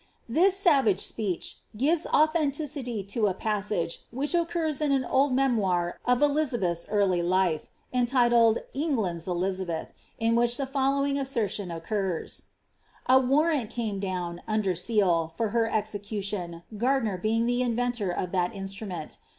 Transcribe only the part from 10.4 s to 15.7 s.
the following assertion occurs:— "A warrant came down, under seal, for her